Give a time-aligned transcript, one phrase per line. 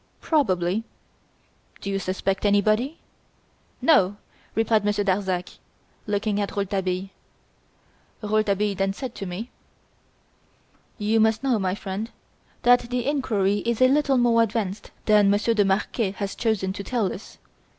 [0.19, 0.83] "Probably."
[1.79, 2.97] "Do you suspect anybody?"
[3.83, 4.17] "No,"
[4.55, 5.59] replied Monsieur Darzac,
[6.07, 7.09] looking at Rouletabille.
[8.23, 9.51] Rouletabille then said to me:
[10.97, 12.09] "You must know, my friend,
[12.63, 16.83] that the inquiry is a little more advanced than Monsieur de Marquet has chosen to
[16.83, 17.37] tell us.